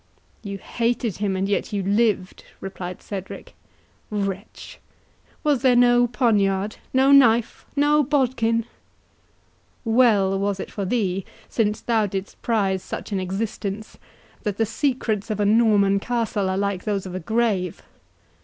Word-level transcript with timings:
"You 0.41 0.57
hated 0.57 1.17
him, 1.17 1.35
and 1.35 1.47
yet 1.47 1.71
you 1.71 1.83
lived," 1.83 2.43
replied 2.59 3.03
Cedric; 3.03 3.53
"wretch! 4.09 4.79
was 5.43 5.61
there 5.61 5.75
no 5.75 6.07
poniard—no 6.07 7.11
knife—no 7.11 8.01
bodkin!—Well 8.05 10.39
was 10.39 10.59
it 10.59 10.71
for 10.71 10.85
thee, 10.85 11.23
since 11.49 11.81
thou 11.81 12.07
didst 12.07 12.41
prize 12.41 12.81
such 12.81 13.11
an 13.11 13.19
existence, 13.19 13.99
that 14.41 14.57
the 14.57 14.65
secrets 14.65 15.29
of 15.29 15.39
a 15.39 15.45
Norman 15.45 15.99
castle 15.99 16.49
are 16.49 16.57
like 16.57 16.85
those 16.85 17.05
of 17.05 17.13
the 17.13 17.19
grave. 17.19 17.83